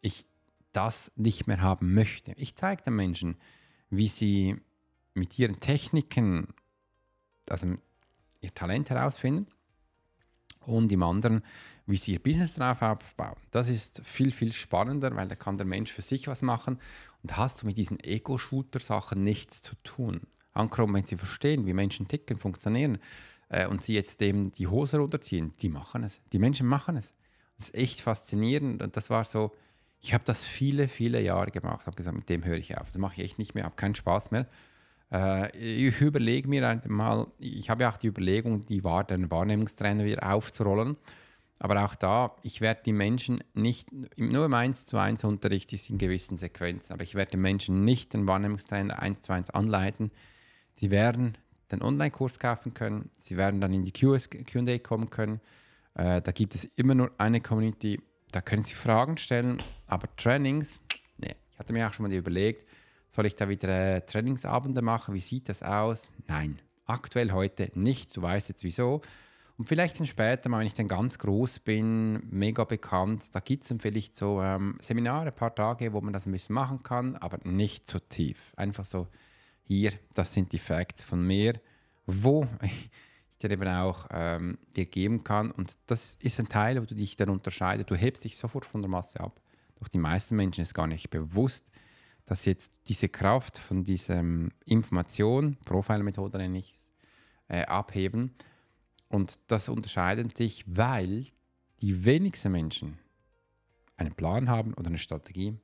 ich 0.00 0.26
das 0.72 1.12
nicht 1.14 1.46
mehr 1.46 1.60
haben 1.60 1.94
möchte. 1.94 2.32
Ich 2.36 2.56
zeige 2.56 2.82
den 2.82 2.96
Menschen, 2.96 3.36
wie 3.90 4.08
sie 4.08 4.56
mit 5.14 5.38
ihren 5.38 5.60
Techniken 5.60 6.48
also 7.48 7.76
ihr 8.40 8.54
Talent 8.54 8.90
herausfinden 8.90 9.46
und 10.60 10.90
im 10.90 11.02
anderen, 11.02 11.42
wie 11.86 11.96
sie 11.96 12.12
ihr 12.12 12.22
Business 12.22 12.54
darauf 12.54 12.82
aufbauen. 12.82 13.36
Das 13.50 13.68
ist 13.68 14.02
viel, 14.04 14.32
viel 14.32 14.52
spannender, 14.52 15.14
weil 15.14 15.28
da 15.28 15.36
kann 15.36 15.58
der 15.58 15.66
Mensch 15.66 15.92
für 15.92 16.02
sich 16.02 16.26
was 16.26 16.42
machen 16.42 16.80
und 17.24 17.38
hast 17.38 17.62
du 17.62 17.66
mit 17.66 17.78
diesen 17.78 17.98
Ego-Shooter-Sachen 17.98 19.24
nichts 19.24 19.62
zu 19.62 19.74
tun. 19.82 20.20
Ankommen, 20.52 20.94
wenn 20.94 21.04
sie 21.04 21.16
verstehen, 21.16 21.66
wie 21.66 21.72
Menschen 21.72 22.06
ticken, 22.06 22.36
funktionieren 22.38 22.98
äh, 23.48 23.66
und 23.66 23.82
sie 23.82 23.94
jetzt 23.94 24.20
dem 24.20 24.52
die 24.52 24.66
Hose 24.66 24.98
runterziehen, 24.98 25.54
die 25.60 25.70
machen 25.70 26.04
es. 26.04 26.20
Die 26.32 26.38
Menschen 26.38 26.66
machen 26.66 26.96
es. 26.96 27.14
Das 27.56 27.70
ist 27.70 27.74
echt 27.74 28.00
faszinierend 28.02 28.82
und 28.82 28.96
das 28.96 29.08
war 29.08 29.24
so, 29.24 29.52
ich 30.00 30.12
habe 30.12 30.22
das 30.26 30.44
viele, 30.44 30.86
viele 30.86 31.20
Jahre 31.22 31.50
gemacht, 31.50 31.86
habe 31.86 31.96
gesagt, 31.96 32.16
mit 32.16 32.28
dem 32.28 32.44
höre 32.44 32.58
ich 32.58 32.76
auf. 32.76 32.88
Das 32.88 32.98
mache 32.98 33.14
ich 33.14 33.24
echt 33.24 33.38
nicht 33.38 33.54
mehr, 33.54 33.64
habe 33.64 33.74
keinen 33.74 33.94
Spaß 33.94 34.30
mehr. 34.30 34.46
Äh, 35.10 35.56
ich 35.56 35.98
überlege 36.02 36.46
mir 36.46 36.68
einmal, 36.68 37.28
ich 37.38 37.70
habe 37.70 37.84
ja 37.84 37.90
auch 37.90 37.96
die 37.96 38.08
Überlegung, 38.08 38.66
die 38.66 38.84
Wahr 38.84 39.04
den 39.04 39.30
Wahrnehmungstrainer 39.30 40.04
wieder 40.04 40.30
aufzurollen. 40.30 40.98
Aber 41.60 41.84
auch 41.84 41.94
da, 41.94 42.36
ich 42.42 42.60
werde 42.60 42.82
die 42.84 42.92
Menschen 42.92 43.42
nicht, 43.54 43.90
nur 44.16 44.44
im 44.44 44.54
1 44.54 44.86
zu 44.86 44.98
1 44.98 45.24
Unterricht 45.24 45.72
ist 45.72 45.88
in 45.88 45.98
gewissen 45.98 46.36
Sequenzen, 46.36 46.92
aber 46.92 47.04
ich 47.04 47.14
werde 47.14 47.32
den 47.32 47.42
Menschen 47.42 47.84
nicht 47.84 48.12
den 48.12 48.26
Wahrnehmungstrainer 48.26 49.00
1 49.00 49.20
zu 49.20 49.32
1 49.32 49.50
anleiten. 49.50 50.10
Sie 50.74 50.90
werden 50.90 51.38
den 51.70 51.80
Online-Kurs 51.80 52.38
kaufen 52.38 52.74
können, 52.74 53.10
sie 53.16 53.36
werden 53.36 53.60
dann 53.60 53.72
in 53.72 53.84
die 53.84 53.92
QA 53.92 54.18
kommen 54.78 55.10
können. 55.10 55.40
Äh, 55.94 56.20
da 56.20 56.32
gibt 56.32 56.56
es 56.56 56.64
immer 56.76 56.94
nur 56.94 57.12
eine 57.18 57.40
Community 57.40 58.00
da 58.34 58.40
können 58.40 58.64
Sie 58.64 58.74
Fragen 58.74 59.16
stellen, 59.16 59.62
aber 59.86 60.08
Trainings, 60.16 60.80
nee, 61.18 61.36
ich 61.52 61.58
hatte 61.58 61.72
mir 61.72 61.86
auch 61.86 61.92
schon 61.92 62.08
mal 62.08 62.12
überlegt, 62.12 62.66
soll 63.12 63.26
ich 63.26 63.36
da 63.36 63.48
wieder 63.48 63.68
äh, 63.68 64.00
Trainingsabende 64.00 64.82
machen? 64.82 65.14
Wie 65.14 65.20
sieht 65.20 65.48
das 65.48 65.62
aus? 65.62 66.10
Nein, 66.26 66.58
aktuell 66.84 67.30
heute 67.30 67.70
nicht. 67.74 68.16
Du 68.16 68.22
weißt 68.22 68.48
jetzt 68.48 68.64
wieso. 68.64 69.02
Und 69.56 69.68
vielleicht 69.68 70.00
dann 70.00 70.06
später 70.06 70.48
mal, 70.48 70.58
wenn 70.60 70.66
ich 70.66 70.74
dann 70.74 70.88
ganz 70.88 71.18
groß 71.18 71.60
bin, 71.60 72.26
mega 72.30 72.64
bekannt, 72.64 73.34
da 73.34 73.40
gibt 73.40 73.62
es 73.64 73.74
vielleicht 73.78 74.16
so 74.16 74.42
ähm, 74.42 74.76
Seminare, 74.80 75.28
ein 75.28 75.34
paar 75.34 75.54
Tage, 75.54 75.92
wo 75.92 76.00
man 76.00 76.12
das 76.12 76.26
ein 76.26 76.32
bisschen 76.32 76.54
machen 76.54 76.82
kann, 76.82 77.14
aber 77.16 77.38
nicht 77.44 77.86
zu 77.86 78.00
tief. 78.00 78.52
Einfach 78.56 78.84
so, 78.84 79.06
hier, 79.62 79.92
das 80.14 80.32
sind 80.32 80.52
die 80.52 80.58
Facts 80.58 81.04
von 81.04 81.24
mir, 81.24 81.60
wo 82.06 82.48
dir 83.42 83.50
eben 83.50 83.68
auch 83.68 84.06
ähm, 84.10 84.58
dir 84.74 84.86
geben 84.86 85.22
kann. 85.22 85.52
Und 85.52 85.74
das 85.86 86.16
ist 86.16 86.40
ein 86.40 86.48
Teil, 86.48 86.80
wo 86.80 86.86
du 86.86 86.96
dich 86.96 87.14
dann 87.14 87.30
unterscheidest. 87.30 87.90
Du 87.90 87.94
hebst 87.94 88.24
dich 88.24 88.36
sofort 88.36 88.64
von 88.64 88.82
der 88.82 88.90
Masse 88.90 89.20
ab. 89.20 89.40
Doch 89.78 89.88
die 89.88 89.98
meisten 89.98 90.34
Menschen 90.34 90.62
ist 90.62 90.74
gar 90.74 90.86
nicht 90.88 91.10
bewusst, 91.10 91.70
dass 92.26 92.44
jetzt 92.44 92.72
diese 92.88 93.08
Kraft 93.08 93.58
von 93.58 93.84
dieser 93.84 94.22
Information, 94.64 95.56
Profile-Methode 95.64 96.38
nenne 96.38 96.58
ich 96.58 96.80
äh, 97.48 97.64
abheben. 97.66 98.34
Und 99.14 99.38
das 99.46 99.68
unterscheidet 99.68 100.36
sich, 100.36 100.64
weil 100.66 101.26
die 101.80 102.04
wenigsten 102.04 102.50
Menschen 102.50 102.98
einen 103.96 104.14
Plan 104.16 104.48
haben 104.48 104.74
oder 104.74 104.88
eine 104.88 104.98
Strategie. 104.98 105.56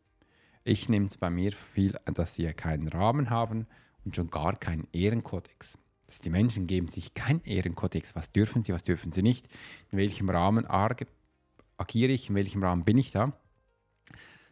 Ich 0.63 0.89
nehme 0.89 1.07
es 1.07 1.17
bei 1.17 1.31
mir 1.31 1.51
viel, 1.53 1.99
dass 2.05 2.37
sie 2.37 2.47
keinen 2.53 2.87
Rahmen 2.87 3.29
haben 3.29 3.67
und 4.05 4.15
schon 4.15 4.31
gar 4.31 4.57
keinen 4.57 4.87
Ehrenkodex 4.93 5.79
dass 6.07 6.19
die 6.19 6.31
Menschen 6.31 6.67
geben 6.67 6.89
sich 6.89 7.15
keinen 7.15 7.41
Ehrenkodex. 7.45 8.17
Was 8.17 8.33
dürfen 8.33 8.65
sie, 8.65 8.73
was 8.73 8.83
dürfen 8.83 9.13
sie 9.13 9.23
nicht? 9.23 9.47
In 9.93 9.99
welchem 9.99 10.29
Rahmen 10.29 10.67
agiere 10.69 12.13
ich? 12.13 12.29
In 12.29 12.35
welchem 12.35 12.65
Rahmen 12.65 12.85
bin 12.85 12.99
ich 12.99 13.13
da? 13.13 13.33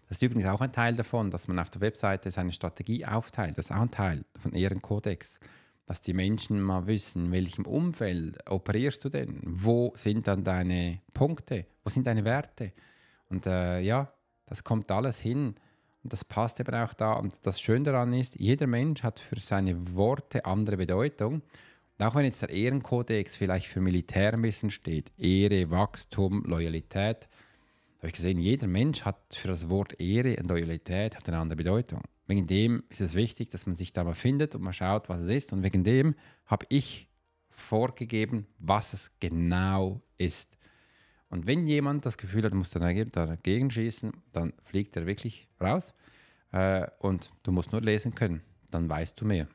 Das 0.09 0.19
ist 0.19 0.23
übrigens 0.23 0.47
auch 0.47 0.61
ein 0.61 0.71
Teil 0.71 0.95
davon, 0.95 1.33
dass 1.33 1.49
man 1.49 1.59
auf 1.59 1.69
der 1.69 1.81
Webseite 1.81 2.31
seine 2.31 2.53
Strategie 2.53 3.05
aufteilt. 3.05 3.59
Das 3.59 3.67
ist 3.67 3.73
auch 3.73 3.81
ein 3.81 3.91
Teil 3.91 4.25
von 4.41 4.53
Ehrenkodex. 4.53 5.41
Dass 5.89 6.03
die 6.03 6.13
Menschen 6.13 6.61
mal 6.61 6.87
wissen, 6.87 7.27
in 7.27 7.33
welchem 7.33 7.65
Umfeld 7.65 8.39
operierst 8.49 9.07
du 9.07 9.09
denn? 9.09 9.41
Wo 9.43 9.95
sind 9.97 10.27
dann 10.27 10.45
deine 10.45 11.01
Punkte? 11.15 11.65
Wo 11.83 11.89
sind 11.89 12.07
deine 12.07 12.27
Werte? 12.27 12.75
Und 13.31 13.47
äh, 13.47 13.81
ja, 13.81 14.13
das 14.45 14.65
kommt 14.65 14.91
alles 14.91 15.19
hin. 15.19 15.55
Und 16.05 16.13
das 16.13 16.27
passt 16.27 16.61
eben 16.61 16.75
auch 16.75 16.93
da. 16.93 17.15
Und 17.15 17.47
das 17.47 17.59
Schöne 17.59 17.85
daran 17.85 18.13
ist, 18.13 18.39
jeder 18.39 18.67
Mensch 18.67 19.03
hat 19.03 19.19
für 19.19 19.41
seine 19.41 19.95
Worte 19.95 20.45
andere 20.45 20.77
Bedeutung. 20.77 21.41
Und 21.99 22.07
auch 22.07 22.15
wenn 22.15 22.27
jetzt 22.27 22.43
der 22.43 22.51
Ehrenkodex 22.51 23.39
vielleicht 23.39 23.69
für 23.69 23.81
Militär 23.81 24.35
ein 24.35 24.43
bisschen 24.43 24.71
steht, 24.71 25.11
Ehre, 25.17 25.71
Wachstum, 25.71 26.45
Loyalität, 26.45 27.31
habe 27.97 28.09
ich 28.09 28.13
gesehen, 28.13 28.39
jeder 28.39 28.67
Mensch 28.67 29.07
hat 29.07 29.17
für 29.33 29.49
das 29.49 29.71
Wort 29.71 29.99
Ehre 29.99 30.37
und 30.37 30.49
Loyalität 30.49 31.17
hat 31.17 31.27
eine 31.29 31.39
andere 31.39 31.57
Bedeutung. 31.57 32.03
Wegen 32.29 32.47
dem 32.47 32.85
ist 32.91 33.01
es 33.01 33.15
wichtig, 33.15 33.49
dass 33.51 33.67
man 33.67 33.75
sich 33.75 33.93
da 33.93 34.05
mal 34.05 34.15
findet 34.15 34.55
und 34.55 34.63
mal 34.63 34.75
schaut, 34.75 35.09
was 35.09 35.23
es 35.23 35.29
ist. 35.29 35.53
Und 35.53 35.63
wegen 35.63 35.83
dem 35.83 36.15
habe 36.45 36.67
ich 36.69 37.09
vorgegeben, 37.49 38.47
was 38.59 38.93
es 38.93 39.11
genau 39.19 40.03
ist. 40.19 40.59
Und 41.31 41.47
wenn 41.47 41.67
jemand 41.67 42.05
das 42.05 42.19
Gefühl 42.19 42.45
hat, 42.45 42.53
muss 42.53 42.75
er 42.75 43.05
dagegen 43.07 43.71
schießen, 43.71 44.13
dann 44.33 44.53
fliegt 44.63 44.97
er 44.97 45.07
wirklich 45.07 45.49
raus. 45.61 45.95
äh, 46.53 46.87
und 46.99 47.33
du 47.43 47.53
musst 47.53 47.73
nur 47.73 47.81
lesen 47.81 48.15
können, 48.15 48.43
dann 48.71 48.89
weißt 48.89 49.19
du 49.21 49.25
mehr. 49.25 49.49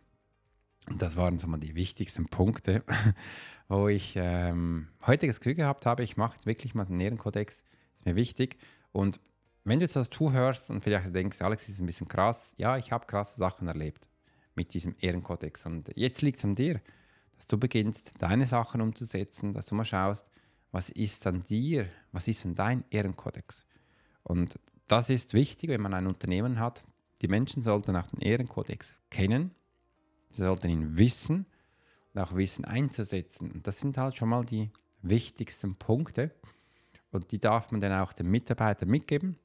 Und 0.90 1.02
das 1.02 1.16
waren 1.16 1.40
so 1.40 1.48
mal 1.48 1.60
die 1.60 1.76
wichtigsten 1.76 2.28
Punkte, 2.28 2.84
wo 3.68 3.88
ich 3.88 4.16
ähm, 4.18 4.88
heute 5.06 5.28
das 5.28 5.40
Gefühl 5.40 5.56
gehabt 5.56 5.86
habe, 5.86 6.04
ich 6.04 6.18
mache 6.18 6.36
jetzt 6.36 6.46
wirklich 6.48 6.76
mal 6.76 6.86
einen 6.86 7.00
Ehrenkodex, 7.00 7.64
ist 7.96 8.06
mir 8.06 8.16
wichtig. 8.16 8.58
Und 8.92 9.20
wenn 9.66 9.80
du 9.80 9.86
jetzt 9.86 9.96
das 9.96 10.10
zuhörst 10.10 10.70
und 10.70 10.82
vielleicht 10.82 11.14
denkst, 11.16 11.42
Alex, 11.42 11.70
ist 11.70 11.80
ein 11.80 11.86
bisschen 11.86 12.08
krass, 12.08 12.54
ja, 12.58 12.78
ich 12.78 12.92
habe 12.92 13.06
krasse 13.06 13.38
Sachen 13.38 13.68
erlebt 13.68 14.08
mit 14.56 14.74
diesem 14.74 14.96
Ehrenkodex. 15.00 15.66
Und 15.66 15.92
jetzt 15.96 16.22
liegt 16.22 16.40
es 16.40 16.46
an 16.46 16.56
dir, 16.56 16.82
dass 17.38 17.48
du 17.48 17.58
beginnst, 17.58 18.14
deine 18.20 18.48
Sachen 18.48 18.82
umzusetzen, 18.82 19.54
dass 19.54 19.68
du 19.68 19.76
mal 19.76 19.86
schaust, 19.86 20.30
was 20.72 20.90
ist 20.90 21.26
an 21.28 21.44
dir, 21.44 21.88
was 22.12 22.28
ist 22.28 22.46
an 22.46 22.56
dein 22.56 22.84
Ehrenkodex. 22.90 23.66
Und 24.24 24.60
das 24.88 25.10
ist 25.10 25.34
wichtig, 25.34 25.70
wenn 25.70 25.82
man 25.82 25.94
ein 25.94 26.08
Unternehmen 26.08 26.60
hat. 26.60 26.84
Die 27.22 27.28
Menschen 27.28 27.64
sollten 27.64 27.96
auch 27.96 28.08
den 28.08 28.22
Ehrenkodex 28.22 28.98
kennen, 29.10 29.52
sie 30.32 30.42
sollten 30.42 30.70
ihn 30.70 30.98
wissen 30.98 31.46
und 32.14 32.22
auch 32.22 32.36
wissen 32.36 32.66
einzusetzen. 32.66 33.52
Und 33.52 33.68
das 33.68 33.80
sind 33.80 33.98
halt 33.98 34.18
schon 34.18 34.30
mal 34.30 34.44
die 34.44 34.72
wichtigsten 35.02 35.76
Punkte. 35.76 36.32
Und 37.12 37.32
die 37.32 37.40
darf 37.40 37.72
man 37.72 37.80
dann 37.80 38.00
auch 38.00 38.12
den 38.14 38.30
Mitarbeitern 38.30 38.90
mitgeben. 38.90 39.38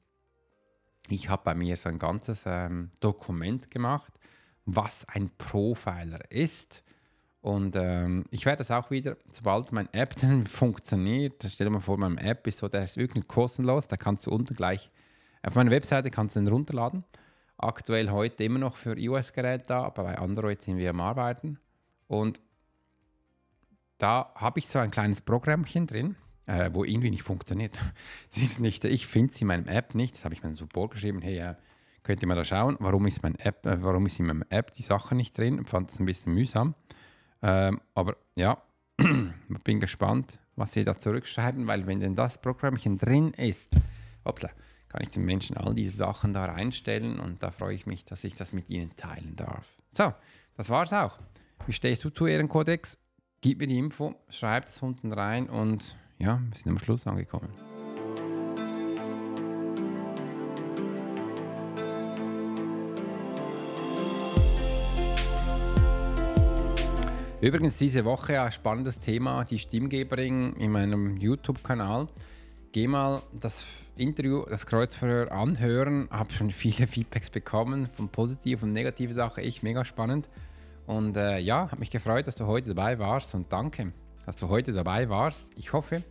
Ich 1.07 1.29
habe 1.29 1.43
bei 1.43 1.55
mir 1.55 1.77
so 1.77 1.89
ein 1.89 1.99
ganzes 1.99 2.43
ähm, 2.45 2.91
Dokument 2.99 3.71
gemacht, 3.71 4.13
was 4.65 5.07
ein 5.07 5.29
Profiler 5.37 6.31
ist. 6.31 6.83
Und 7.41 7.75
ähm, 7.77 8.25
ich 8.31 8.45
werde 8.45 8.57
das 8.59 8.71
auch 8.71 8.91
wieder, 8.91 9.15
sobald 9.31 9.71
mein 9.71 9.91
App 9.93 10.15
dann 10.21 10.45
funktioniert, 10.45 11.43
stell 11.47 11.65
dir 11.65 11.71
mal 11.71 11.79
vor, 11.79 11.97
mein 11.97 12.17
App 12.17 12.45
ist 12.47 12.59
so, 12.59 12.67
der 12.67 12.83
ist 12.83 12.97
wirklich 12.97 13.27
kostenlos, 13.27 13.87
da 13.87 13.97
kannst 13.97 14.25
du 14.25 14.31
unten 14.31 14.55
gleich, 14.55 14.89
auf 15.41 15.55
meiner 15.55 15.71
Webseite 15.71 16.11
kannst 16.11 16.35
du 16.35 16.41
den 16.41 16.49
runterladen. 16.49 17.05
Aktuell 17.57 18.09
heute 18.09 18.43
immer 18.43 18.59
noch 18.59 18.75
für 18.75 18.97
iOS-Geräte 18.97 19.65
da, 19.67 19.83
aber 19.83 20.03
bei 20.03 20.17
Android 20.17 20.61
sind 20.61 20.77
wir 20.77 20.89
am 20.89 21.01
Arbeiten. 21.01 21.59
Und 22.07 22.41
da 23.97 24.31
habe 24.35 24.59
ich 24.59 24.67
so 24.67 24.79
ein 24.79 24.91
kleines 24.91 25.21
Programmchen 25.21 25.87
drin, 25.87 26.15
äh, 26.49 26.73
wo 26.73 26.83
irgendwie 26.83 27.11
nicht 27.11 27.23
funktioniert. 27.23 27.77
Sie 28.29 28.43
ist 28.43 28.59
nicht, 28.59 28.83
ich 28.83 29.07
finde 29.07 29.33
sie 29.33 29.41
in 29.41 29.47
meinem 29.47 29.67
App 29.67 29.93
nicht. 29.93 30.15
Das 30.15 30.25
habe 30.25 30.33
ich 30.33 30.41
meinem 30.41 30.55
Support 30.55 30.91
geschrieben. 30.91 31.21
Hey, 31.21 31.37
äh, 31.37 31.55
könnt 32.03 32.21
ihr 32.21 32.27
mal 32.27 32.35
da 32.35 32.43
schauen, 32.43 32.75
warum 32.79 33.05
ist, 33.05 33.21
mein 33.21 33.35
App, 33.35 33.65
äh, 33.65 33.81
warum 33.83 34.05
ist 34.07 34.19
in 34.19 34.25
meinem 34.25 34.43
App 34.49 34.71
die 34.71 34.81
Sache 34.81 35.15
nicht 35.15 35.37
drin? 35.37 35.59
Ich 35.61 35.69
fand 35.69 35.91
es 35.91 35.99
ein 35.99 36.05
bisschen 36.05 36.33
mühsam. 36.33 36.73
Ähm, 37.41 37.79
aber 37.93 38.17
ja, 38.35 38.61
bin 39.63 39.79
gespannt, 39.79 40.39
was 40.55 40.73
sie 40.73 40.83
da 40.83 40.97
zurückschreiben, 40.97 41.67
weil 41.67 41.85
wenn 41.87 41.99
denn 41.99 42.15
das 42.15 42.41
Programmchen 42.41 42.97
drin 42.97 43.31
ist, 43.33 43.71
hoppla, 44.25 44.49
kann 44.89 45.01
ich 45.03 45.09
den 45.09 45.25
Menschen 45.25 45.55
all 45.55 45.75
diese 45.75 45.95
Sachen 45.95 46.33
da 46.33 46.45
reinstellen 46.45 47.19
und 47.19 47.43
da 47.43 47.51
freue 47.51 47.75
ich 47.75 47.85
mich, 47.85 48.05
dass 48.05 48.23
ich 48.23 48.35
das 48.35 48.53
mit 48.53 48.69
ihnen 48.69 48.95
teilen 48.95 49.35
darf. 49.35 49.67
So, 49.91 50.13
das 50.57 50.69
war's 50.69 50.91
auch. 50.91 51.19
Wie 51.67 51.73
stehst 51.73 52.03
du 52.03 52.09
zu 52.09 52.25
Ehrenkodex? 52.25 52.97
Gib 53.41 53.59
mir 53.59 53.67
die 53.67 53.77
Info, 53.77 54.15
schreib 54.29 54.65
es 54.65 54.81
unten 54.81 55.13
rein 55.13 55.47
und 55.47 55.95
ja, 56.19 56.41
wir 56.49 56.57
sind 56.57 56.71
am 56.71 56.79
Schluss 56.79 57.07
angekommen. 57.07 57.49
Übrigens 67.41 67.77
diese 67.77 68.03
Woche 68.03 68.41
ein 68.41 68.51
spannendes 68.51 68.99
Thema, 68.99 69.45
die 69.45 69.59
Stimmgeberin 69.59 70.53
in 70.57 70.73
meinem 70.73 71.15
YouTube-Kanal. 71.15 72.09
Geh 72.73 72.85
mal 72.85 73.21
das 73.39 73.65
Interview, 73.95 74.45
das 74.45 74.65
Kreuzverhör 74.65 75.31
anhören. 75.31 76.09
Habe 76.11 76.33
schon 76.33 76.51
viele 76.51 76.85
Feedbacks 76.87 77.29
bekommen 77.29 77.87
von 77.87 78.09
positiven 78.09 78.69
und 78.69 78.73
negativen 78.73 79.15
Sachen. 79.15 79.45
Ich 79.45 79.63
mega 79.63 79.85
spannend. 79.85 80.29
Und 80.85 81.15
äh, 81.15 81.39
ja, 81.39 81.71
habe 81.71 81.79
mich 81.79 81.91
gefreut, 81.91 82.27
dass 82.27 82.35
du 82.35 82.45
heute 82.45 82.73
dabei 82.73 82.99
warst 82.99 83.33
und 83.35 83.53
danke 83.53 83.93
dass 84.29 84.37
du 84.37 84.47
heute 84.47 84.73
dabei 84.73 85.09
warst. 85.09 85.57
Ich 85.57 85.73
hoffe, 85.73 86.03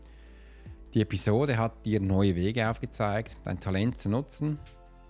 die 0.92 1.02
Episode 1.02 1.56
hat 1.56 1.86
dir 1.86 2.00
neue 2.00 2.34
Wege 2.34 2.68
aufgezeigt, 2.68 3.36
dein 3.44 3.60
Talent 3.60 3.96
zu 3.96 4.08
nutzen. 4.08 4.58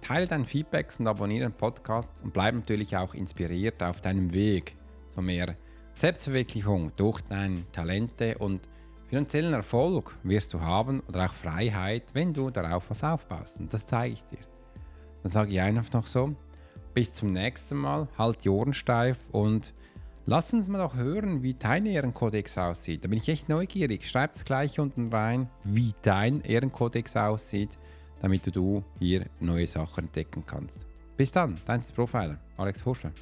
Teile 0.03 0.27
dein 0.27 0.45
Feedbacks 0.45 1.01
und 1.01 1.07
abonniere 1.07 1.49
den 1.49 1.57
Podcast 1.57 2.13
und 2.23 2.35
bleib 2.35 2.55
natürlich 2.55 2.99
auch 2.99 3.15
inspiriert 3.15 3.83
auf 3.83 4.03
deinem 4.03 4.35
Weg 4.35 4.77
zu 5.09 5.23
mehr 5.23 5.57
Selbstverwirklichung 5.95 6.93
durch 6.97 7.23
deine 7.23 7.63
Talente 7.73 8.37
und 8.37 8.69
finanziellen 9.07 9.55
Erfolg 9.55 10.15
wirst 10.23 10.53
du 10.53 10.61
haben 10.61 11.01
oder 11.09 11.25
auch 11.25 11.33
Freiheit, 11.33 12.11
wenn 12.13 12.35
du 12.35 12.51
darauf 12.51 12.91
was 12.91 13.03
aufbaust. 13.03 13.59
Und 13.59 13.73
das 13.73 13.87
zeige 13.87 14.13
ich 14.13 14.25
dir. 14.25 14.45
Dann 15.23 15.33
sage 15.33 15.53
ich 15.53 15.61
einfach 15.63 15.91
noch 15.95 16.07
so, 16.07 16.37
bis 16.93 17.15
zum 17.15 17.33
nächsten 17.33 17.79
Mal, 17.79 18.07
halt 18.19 18.45
die 18.45 18.51
Ohren 18.51 18.75
steif 18.75 19.17
und 19.33 19.73
Lass 20.31 20.53
uns 20.53 20.69
mal 20.69 20.77
doch 20.77 20.95
hören, 20.95 21.43
wie 21.43 21.55
dein 21.55 21.87
Ehrenkodex 21.87 22.59
aussieht. 22.59 23.03
Da 23.03 23.09
bin 23.09 23.17
ich 23.17 23.31
echt 23.31 23.49
neugierig. 23.49 24.07
Schreib 24.07 24.35
es 24.35 24.45
gleich 24.45 24.79
unten 24.79 25.11
rein, 25.11 25.49
wie 25.65 25.95
dein 26.03 26.43
Ehrenkodex 26.43 27.17
aussieht, 27.17 27.71
damit 28.21 28.55
du 28.55 28.85
hier 28.99 29.25
neue 29.41 29.67
Sachen 29.67 30.05
entdecken 30.05 30.45
kannst. 30.47 30.85
Bis 31.17 31.33
dann, 31.33 31.55
dein 31.65 31.81
Profiler, 31.95 32.37
Alex 32.59 32.85
Horschler. 32.85 33.13